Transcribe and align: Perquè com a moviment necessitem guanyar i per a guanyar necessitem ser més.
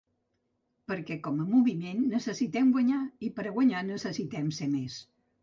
Perquè 0.91 1.17
com 1.27 1.37
a 1.43 1.45
moviment 1.49 2.01
necessitem 2.15 2.73
guanyar 2.77 3.03
i 3.29 3.31
per 3.37 3.47
a 3.51 3.53
guanyar 3.59 3.85
necessitem 3.93 4.51
ser 4.61 4.73
més. 4.75 4.99